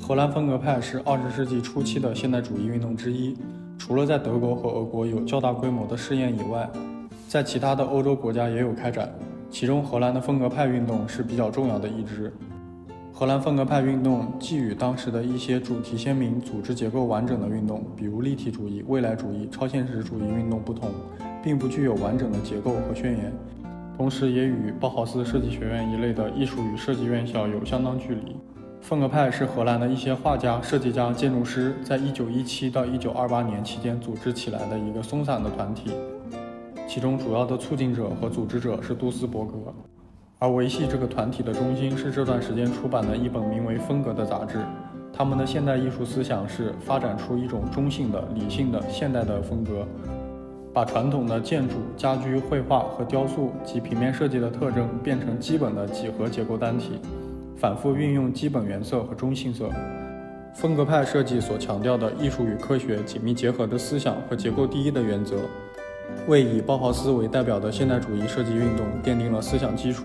[0.00, 3.36] 荷兰风格派是二十世纪初期的现代主义运动之一。
[3.76, 6.68] 除了在德国和俄国有较大规模的试验以外，
[7.28, 9.12] 在其他的欧洲国家也有开展。
[9.50, 12.32] 其中，荷兰的风格派运动是比较重要的一支。
[13.12, 20.90] 荷兰风格派运动既与当时的一些主题鲜明、组织结构完整的运动，比如立体主义、未来主义、超现实主义运动不同，
[21.42, 23.32] 并不具有完整的结构和宣言，
[23.96, 28.36] 同时也与包豪斯设计学院一类的艺术与设计院校有相当距离。
[28.80, 35.90] 风格派是荷兰的一些画家、设计家、建筑师在1917到1928年期间组织起来的一个松散的团体，
[36.86, 39.52] 其中主要的促进者和组织者是杜斯伯格，
[40.38, 44.58] 而维系这个团体的中心是这段时间出版的一本名为《风格》的杂志。
[45.12, 49.86] 他们的现代艺术思想是发展出一种中性的、理性的、现代的风格，
[50.72, 57.00] 把传统的建筑、家居、绘画和雕塑及平面设计的特征变成基本的几何结构单体。
[57.58, 59.68] 反复运用基本原色和中性色，
[60.54, 65.38] 风格派设计所强调的艺术与科学紧密结合的思想和结构第一的原则，
[66.28, 70.04] 为以包豪斯为代表的现代主义设计运动奠定了思想基础。